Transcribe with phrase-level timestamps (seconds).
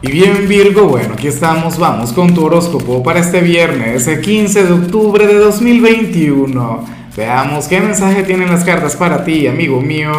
[0.00, 4.62] Y bien Virgo, bueno, aquí estamos, vamos con tu horóscopo para este viernes, el 15
[4.62, 6.84] de octubre de 2021.
[7.16, 10.12] Veamos qué mensaje tienen las cartas para ti, amigo mío.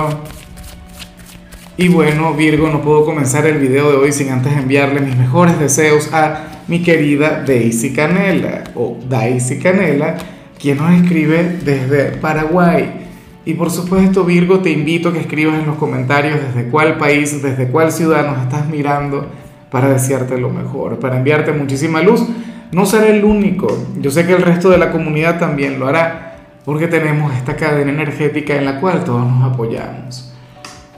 [1.77, 5.57] Y bueno, Virgo, no puedo comenzar el video de hoy sin antes enviarle mis mejores
[5.57, 10.17] deseos a mi querida Daisy Canela, o Daisy Canela,
[10.59, 13.07] quien nos escribe desde Paraguay.
[13.45, 17.41] Y por supuesto, Virgo, te invito a que escribas en los comentarios desde cuál país,
[17.41, 19.25] desde cuál ciudad nos estás mirando
[19.69, 22.25] para desearte lo mejor, para enviarte muchísima luz.
[22.71, 23.67] No seré el único,
[23.99, 27.91] yo sé que el resto de la comunidad también lo hará, porque tenemos esta cadena
[27.91, 30.31] energética en la cual todos nos apoyamos.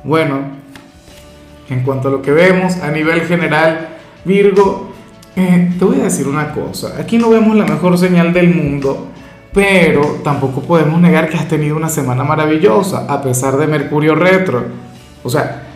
[0.03, 0.39] Bueno,
[1.69, 3.89] en cuanto a lo que vemos a nivel general,
[4.25, 4.91] Virgo,
[5.35, 9.07] eh, te voy a decir una cosa, aquí no vemos la mejor señal del mundo,
[9.53, 14.65] pero tampoco podemos negar que has tenido una semana maravillosa, a pesar de Mercurio retro.
[15.23, 15.70] O sea,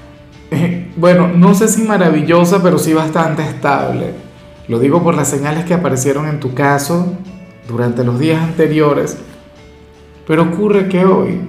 [0.95, 4.13] bueno, no sé si maravillosa, pero sí bastante estable.
[4.67, 7.13] Lo digo por las señales que aparecieron en tu caso
[7.67, 9.17] durante los días anteriores.
[10.27, 11.41] Pero ocurre que hoy,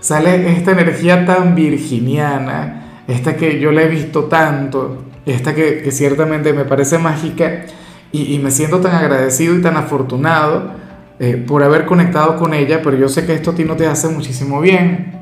[0.00, 6.52] sale esta energía tan virginiana, esta que yo la he visto tanto, esta que, ciertamente
[6.52, 7.64] me parece mágica
[8.10, 10.72] y, me siento tan agradecido y tan afortunado
[11.18, 13.86] eh, por haber conectado con ella, pero yo sé que esto a ti no te
[13.86, 15.21] hace muchísimo bien.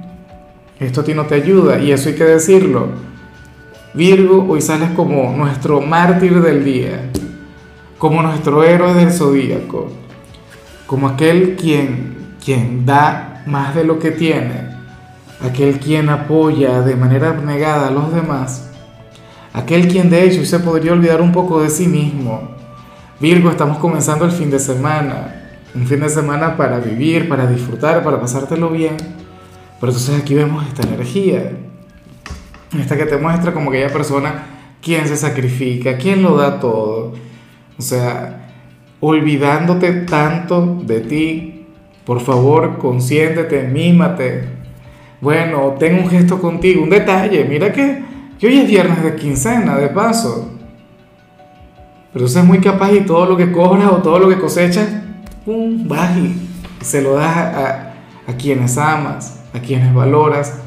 [0.81, 2.89] Esto a ti no te ayuda y eso hay que decirlo.
[3.93, 7.11] Virgo, hoy sales como nuestro mártir del día,
[7.99, 9.93] como nuestro héroe del zodíaco,
[10.87, 14.71] como aquel quien, quien da más de lo que tiene,
[15.47, 18.71] aquel quien apoya de manera abnegada a los demás,
[19.53, 22.57] aquel quien de hecho se podría olvidar un poco de sí mismo.
[23.21, 28.03] Virgo, estamos comenzando el fin de semana, un fin de semana para vivir, para disfrutar,
[28.03, 28.97] para pasártelo bien
[29.81, 31.53] pero entonces aquí vemos esta energía,
[32.79, 34.45] esta que te muestra como aquella persona
[34.83, 37.15] quien se sacrifica, quien lo da todo.
[37.79, 38.51] O sea,
[39.01, 41.67] olvidándote tanto de ti,
[42.05, 44.45] por favor, consiéntete, mímate.
[45.23, 47.47] Bueno, ten un gesto contigo, un detalle.
[47.47, 48.03] Mira que,
[48.39, 50.51] que hoy es viernes de quincena, de paso.
[52.13, 54.89] Pero tú es muy capaz y todo lo que cobras o todo lo que cosechas,
[55.47, 56.35] pum, vas y
[56.83, 57.37] se lo das
[58.27, 60.59] a quienes amas a quienes valoras,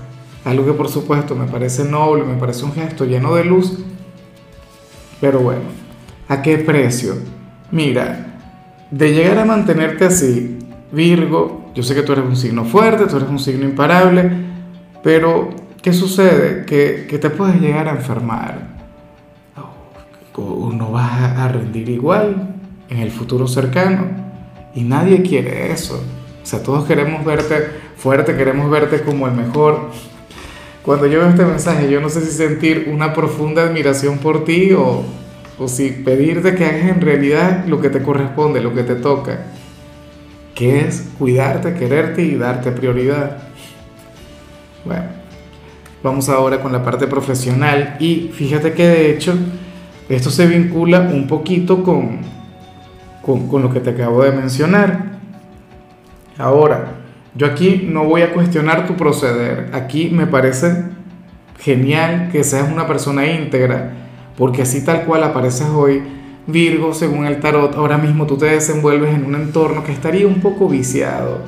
[0.45, 3.79] algo que por supuesto me parece noble, me parece un gesto lleno de luz,
[5.21, 5.61] pero bueno,
[6.27, 7.16] ¿a qué precio?
[7.71, 8.39] Mira,
[8.91, 10.59] de llegar a mantenerte así,
[10.91, 14.29] Virgo, yo sé que tú eres un signo fuerte, tú eres un signo imparable,
[15.01, 15.50] pero
[15.81, 16.65] ¿qué sucede?
[16.65, 18.73] Que, que te puedes llegar a enfermar.
[20.35, 22.55] O no vas a rendir igual
[22.89, 24.07] en el futuro cercano.
[24.73, 26.03] Y nadie quiere eso.
[26.41, 27.67] O sea, todos queremos verte
[27.98, 29.90] fuerte, queremos verte como el mejor.
[30.84, 35.04] Cuando yo este mensaje, yo no sé si sentir una profunda admiración por ti o,
[35.58, 39.46] o si pedirte que hagas en realidad lo que te corresponde, lo que te toca,
[40.54, 43.38] que es cuidarte, quererte y darte prioridad.
[44.84, 45.06] Bueno,
[46.04, 49.36] vamos ahora con la parte profesional y fíjate que de hecho
[50.10, 52.20] esto se vincula un poquito con,
[53.22, 55.14] con, con lo que te acabo de mencionar.
[56.38, 56.93] Ahora,
[57.35, 59.69] yo aquí no voy a cuestionar tu proceder.
[59.73, 60.85] Aquí me parece
[61.59, 63.94] genial que seas una persona íntegra,
[64.38, 66.03] porque así tal cual apareces hoy,
[66.45, 70.41] Virgo, según el tarot, ahora mismo tú te desenvuelves en un entorno que estaría un
[70.41, 71.41] poco viciado,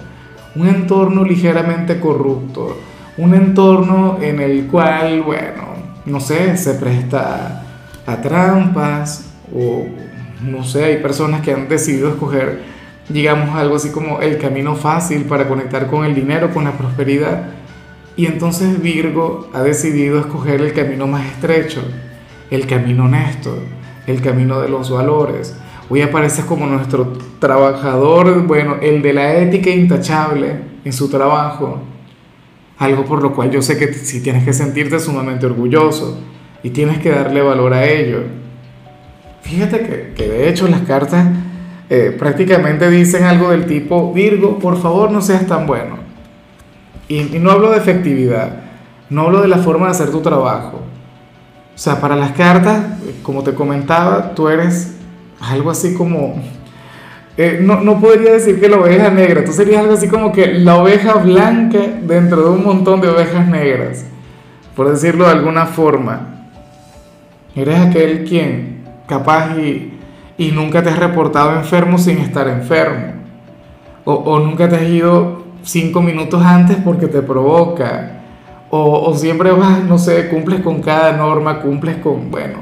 [0.55, 2.77] un entorno ligeramente corrupto,
[3.17, 5.75] un entorno en el cual, bueno,
[6.05, 7.63] no sé, se presta
[8.05, 9.85] a trampas o
[10.41, 12.74] no sé, hay personas que han decidido escoger
[13.09, 17.49] digamos algo así como el camino fácil para conectar con el dinero, con la prosperidad.
[18.15, 21.81] Y entonces Virgo ha decidido escoger el camino más estrecho,
[22.49, 23.57] el camino honesto,
[24.07, 25.55] el camino de los valores.
[25.89, 31.81] Hoy apareces como nuestro trabajador, bueno, el de la ética intachable en su trabajo.
[32.77, 36.19] Algo por lo cual yo sé que si tienes que sentirte sumamente orgulloso
[36.63, 38.23] y tienes que darle valor a ello.
[39.43, 41.27] Fíjate que, que de hecho las cartas
[41.89, 45.97] eh, prácticamente dicen algo del tipo, Virgo, por favor no seas tan bueno.
[47.07, 48.63] Y, no hablo de efectividad,
[49.09, 50.81] no hablo de la forma de hacer tu trabajo.
[51.75, 52.81] O sea, para las cartas,
[53.21, 54.95] como te comentaba, tú eres
[55.39, 56.41] algo así como...
[57.37, 60.53] Eh, no, no podría decir que la oveja negra, tú serías algo así como que
[60.53, 64.05] la oveja blanca dentro de un montón de ovejas negras,
[64.73, 66.47] por decirlo de alguna forma.
[67.53, 69.94] Eres aquel quien capaz y
[70.37, 73.13] y nunca te has reportado enfermo sin estar enfermo.
[74.03, 78.21] O, nunca te has ido cinco minutos antes porque te provoca.
[78.69, 82.59] O, siempre vas, no sé, cumples con cada norma, cumples con, bueno,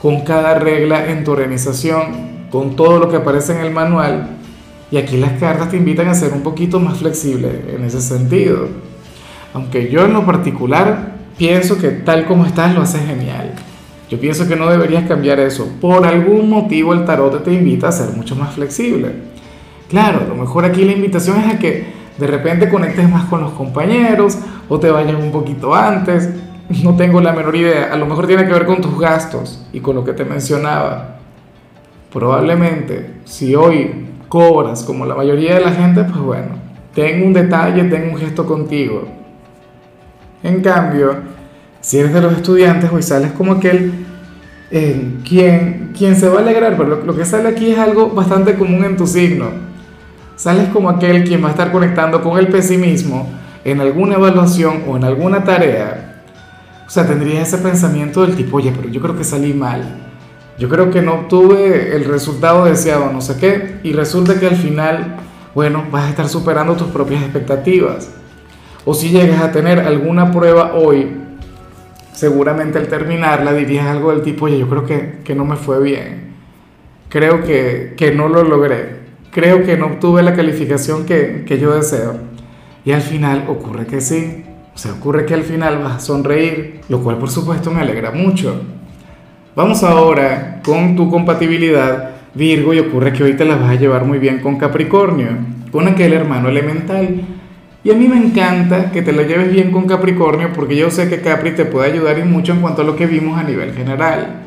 [0.00, 4.38] con cada regla en tu organización, con todo lo que aparece en el manual.
[4.90, 8.68] Y aquí las cartas te invitan a ser un poquito más flexible en ese sentido.
[9.52, 13.52] Aunque yo en lo particular pienso que tal como estás lo haces genial.
[14.10, 15.68] Yo pienso que no deberías cambiar eso.
[15.80, 19.12] Por algún motivo el tarot te invita a ser mucho más flexible.
[19.88, 21.84] Claro, a lo mejor aquí la invitación es a que
[22.18, 24.36] de repente conectes más con los compañeros
[24.68, 26.28] o te vayas un poquito antes.
[26.82, 27.92] No tengo la menor idea.
[27.92, 31.18] A lo mejor tiene que ver con tus gastos y con lo que te mencionaba.
[32.12, 36.48] Probablemente, si hoy cobras como la mayoría de la gente, pues bueno,
[36.94, 39.04] ten un detalle, ten un gesto contigo.
[40.42, 41.14] En cambio,
[41.80, 43.92] si eres de los estudiantes, hoy sales como aquel
[44.70, 48.54] eh, quien, quien se va a alegrar, pero lo, que sale aquí es algo bastante
[48.54, 49.46] común en tu signo.
[50.36, 53.30] Sales como aquel quien va a estar conectando con el pesimismo
[53.64, 56.22] en alguna evaluación o en alguna tarea.
[56.86, 59.82] O sea, tendrías ese pensamiento del tipo, oye, pero yo creo que salí mal.
[60.58, 63.80] Yo creo que no obtuve el resultado deseado, no sé qué.
[63.82, 65.16] Y resulta que al final,
[65.54, 68.10] bueno, vas a estar superando tus propias expectativas.
[68.84, 71.29] O si llegas a tener alguna prueba hoy
[72.20, 75.82] seguramente al terminarla dirías algo del tipo, oye, yo creo que, que no me fue
[75.82, 76.34] bien,
[77.08, 78.96] creo que, que, no lo logré,
[79.30, 82.18] creo que no obtuve la calificación que, que yo deseo.
[82.84, 84.44] Y al final ocurre que sí,
[84.74, 88.10] o sea, ocurre que al final vas a sonreír, lo cual por supuesto me alegra
[88.10, 88.60] mucho.
[89.56, 94.04] Vamos ahora con tu compatibilidad Virgo y ocurre que hoy te la vas a llevar
[94.04, 95.28] muy bien con Capricornio,
[95.72, 97.22] con aquel hermano elemental
[97.82, 101.08] y a mí me encanta que te lo lleves bien con Capricornio porque yo sé
[101.08, 103.72] que Capri te puede ayudar y mucho en cuanto a lo que vimos a nivel
[103.72, 104.42] general.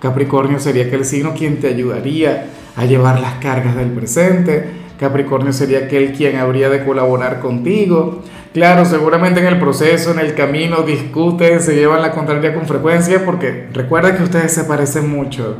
[0.00, 2.46] Capricornio sería aquel signo quien te ayudaría
[2.76, 4.68] a llevar las cargas del presente.
[5.00, 8.22] Capricornio sería aquel quien habría de colaborar contigo.
[8.52, 13.24] Claro, seguramente en el proceso, en el camino, discuten, se llevan la contraria con frecuencia
[13.24, 15.56] porque recuerda que ustedes se parecen mucho.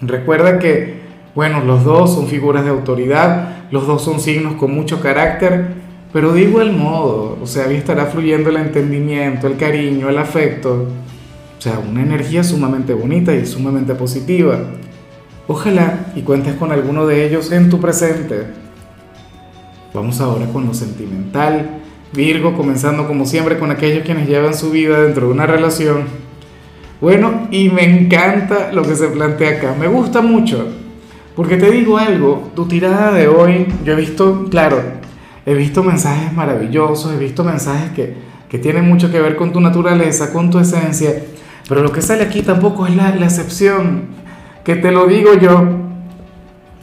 [0.00, 1.00] Recuerda que,
[1.34, 6.32] bueno, los dos son figuras de autoridad, los dos son signos con mucho carácter pero
[6.32, 10.86] de igual modo, o sea, ahí estará fluyendo el entendimiento, el cariño, el afecto.
[11.58, 14.58] O sea, una energía sumamente bonita y sumamente positiva.
[15.46, 18.46] Ojalá y cuentes con alguno de ellos en tu presente.
[19.92, 21.80] Vamos ahora con lo sentimental.
[22.12, 26.04] Virgo, comenzando como siempre con aquellos quienes llevan su vida dentro de una relación.
[27.00, 29.74] Bueno, y me encanta lo que se plantea acá.
[29.78, 30.68] Me gusta mucho.
[31.36, 34.82] Porque te digo algo, tu tirada de hoy, yo he visto, claro,
[35.48, 38.14] he visto mensajes maravillosos, he visto mensajes que,
[38.50, 41.22] que tienen mucho que ver con tu naturaleza, con tu esencia,
[41.66, 44.08] pero lo que sale aquí tampoco es la, la excepción,
[44.62, 45.64] que te lo digo yo,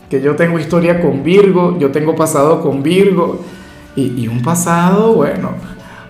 [0.09, 3.45] que yo tengo historia con Virgo, yo tengo pasado con Virgo,
[3.95, 5.51] y, y un pasado, bueno,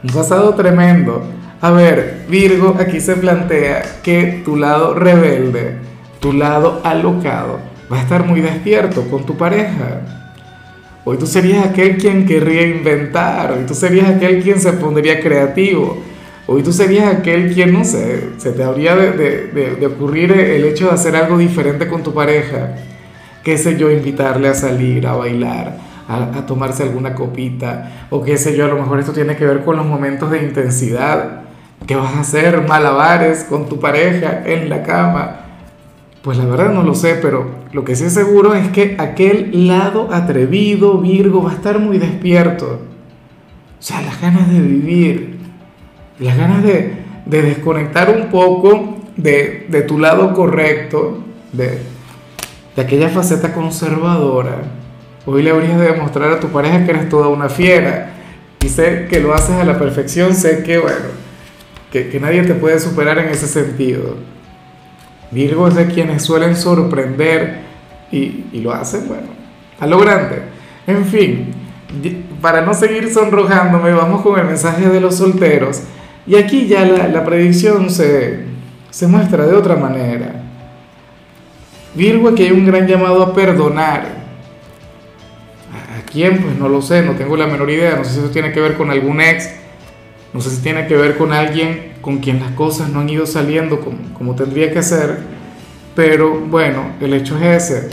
[0.01, 1.23] un pasado tremendo.
[1.59, 5.75] A ver, Virgo, aquí se plantea que tu lado rebelde,
[6.21, 7.59] tu lado alocado,
[7.91, 10.24] va a estar muy despierto con tu pareja.
[11.07, 16.01] Hoy tú serías aquel quien querría inventar, hoy tú serías aquel quien se pondría creativo,
[16.47, 20.93] hoy tú serías aquel quien, no sé, se te habría de, ocurrir el hecho de
[20.93, 22.77] hacer algo diferente con tu pareja,
[23.43, 28.35] qué sé yo, invitarle a salir, a bailar, a, a tomarse alguna copita, o qué
[28.39, 31.41] sé yo, a lo mejor esto tiene que ver con los momentos de intensidad,
[31.85, 35.44] que vas a hacer malabares con tu pareja en la cama
[36.25, 39.67] pues la verdad no lo sé, pero lo que sí es seguro es que aquel
[39.67, 42.79] lado atrevido, Virgo, va a estar muy despierto.
[43.79, 45.37] O sea, las ganas de vivir,
[46.17, 46.95] las ganas de,
[47.27, 51.19] desconectar un poco de, tu lado correcto,
[51.53, 51.77] de,
[52.75, 54.63] aquella faceta conservadora.
[55.27, 58.13] Hoy le habrías de demostrar a tu pareja que eres toda una fiera.
[58.63, 61.05] Y sé que lo haces a la perfección, sé que, bueno,
[61.91, 64.34] que nadie te puede superar en ese sentido.
[65.35, 67.57] Virgo es de quienes suelen sorprender
[68.09, 69.27] y, lo hacen, bueno,
[69.77, 70.43] a lo grande.
[70.87, 71.51] En fin,
[72.39, 75.81] para no seguir sonrojándome, vamos con el mensaje de los solteros.
[76.25, 78.45] Y aquí ya la, predicción se,
[78.89, 80.41] se muestra de otra manera.
[81.95, 84.03] Virgo, aquí hay un gran llamado a perdonar.
[85.73, 86.41] ¿A quién?
[86.41, 87.97] Pues no lo sé, no tengo la menor idea.
[87.97, 89.49] No sé si eso tiene que ver con algún ex,
[90.33, 93.25] no sé si tiene que ver con alguien con quien las cosas no han ido
[93.25, 95.23] saliendo como, como tendría que ser,
[95.95, 97.89] pero bueno, el hecho es ese,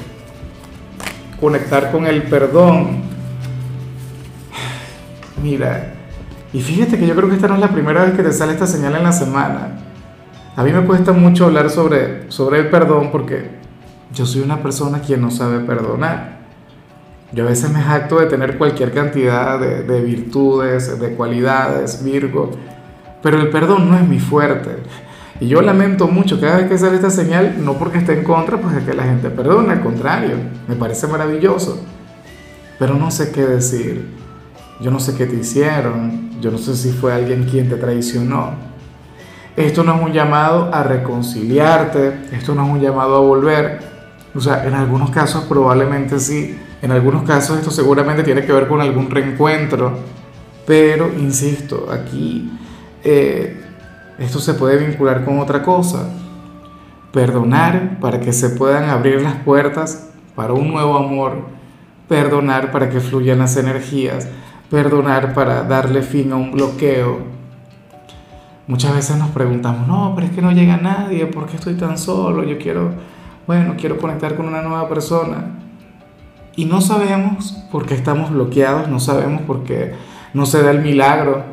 [1.41, 3.05] conectar con el perdón.
[5.43, 5.95] Mira,
[6.53, 8.53] y fíjate que yo creo que esta no es la primera vez que te sale
[8.53, 9.79] esta señal en la semana.
[10.57, 13.49] A mí me cuesta mucho hablar sobre, sobre el perdón porque
[14.13, 16.43] yo soy una persona quien no sabe perdonar.
[17.33, 22.51] Yo a veces me jacto de tener cualquier cantidad de, virtudes, de cualidades, Virgo,
[23.23, 24.77] pero el perdón no es mi fuerte.
[25.41, 28.61] Y yo lamento mucho cada vez que sale esta señal, no porque esté en contra,
[28.61, 30.37] pues de que la gente perdone, al contrario,
[30.69, 31.85] me parece maravilloso.
[32.79, 34.07] Pero no sé qué decir.
[34.81, 38.51] Yo no sé qué te hicieron, yo no sé si fue alguien quien te traicionó.
[39.57, 43.81] Esto no es un llamado a reconciliarte, esto no es un llamado a volver.
[44.35, 48.67] O sea, en algunos casos probablemente sí, en algunos casos esto seguramente tiene que ver
[48.67, 49.99] con algún reencuentro,
[50.67, 52.51] pero insisto, aquí
[53.05, 53.61] eh,
[54.19, 56.09] esto se puede vincular con otra cosa.
[57.13, 61.47] Perdonar para que se puedan abrir las puertas para un nuevo amor.
[62.09, 64.29] Perdonar para que fluyan las energías.
[64.71, 67.33] Perdonar para darle fin a un bloqueo.
[68.69, 71.99] Muchas veces nos preguntamos, no, pero es que no llega nadie, ¿por qué estoy tan
[71.99, 72.45] solo?
[72.45, 72.93] Yo quiero,
[73.47, 75.59] bueno, quiero conectar con una nueva persona.
[76.55, 79.95] Y no sabemos por qué estamos bloqueados, no sabemos por qué
[80.33, 81.45] no se da el milagro,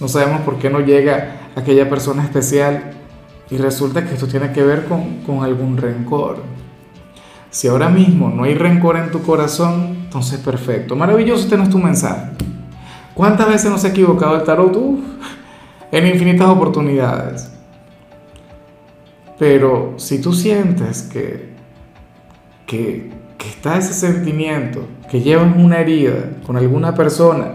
[0.00, 2.92] no sabemos por qué no llega aquella persona especial
[3.50, 6.42] y resulta que esto tiene que ver con, algún rencor.
[7.50, 11.70] Si ahora mismo no hay rencor en tu corazón, entonces perfecto, maravilloso, este no es
[11.70, 12.30] tu mensaje.
[13.14, 14.76] ¿Cuántas veces nos ha equivocado el tarot?
[15.92, 17.50] en infinitas oportunidades.
[19.38, 21.50] Pero si tú sientes que,
[22.66, 27.54] que, que está ese sentimiento, que llevas una herida con alguna persona,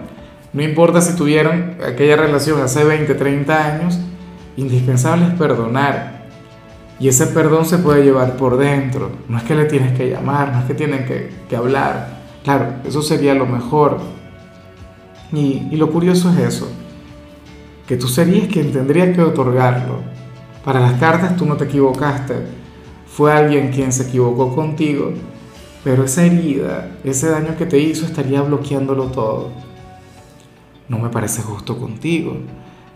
[0.55, 3.99] no importa si tuvieron aquella relación hace 20, 30 años,
[4.55, 6.27] indispensable es perdonar.
[6.97, 9.11] Y ese perdón se puede llevar por dentro.
[9.27, 12.21] No es que le tienes que llamar, no es que tienen que, hablar.
[12.45, 13.99] Claro, eso sería lo mejor.
[15.33, 16.71] Y, y lo curioso es eso,
[17.85, 20.03] que tú serías quien tendría que otorgarlo.
[20.63, 22.35] Para las cartas tú no te equivocaste,
[23.07, 25.11] fue alguien quien se equivocó contigo,
[25.83, 29.65] pero esa herida, ese daño que te hizo estaría bloqueándolo todo
[30.87, 32.37] no me parece justo contigo.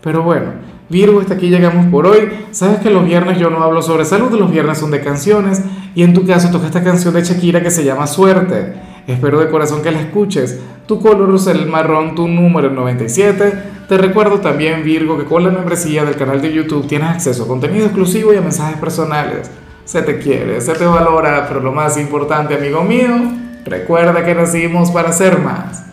[0.02, 0.52] Pero bueno,
[0.88, 2.28] Virgo, hasta aquí llegamos por hoy.
[2.50, 5.62] Sabes que los viernes yo no hablo sobre salud, los viernes son de canciones
[5.94, 8.74] y en tu caso toca esta canción de Shakira que se llama Suerte.
[9.06, 10.58] Espero de corazón que la escuches.
[10.86, 13.52] Tu color es el marrón, tu número 97.
[13.88, 17.48] Te recuerdo también, Virgo, que con la membresía del canal de YouTube tienes acceso a
[17.48, 19.50] contenido exclusivo y a mensajes personales.
[19.84, 23.16] Se te quiere, se te valora, pero lo más importante, amigo mío,
[23.64, 25.89] recuerda que nacimos para ser más.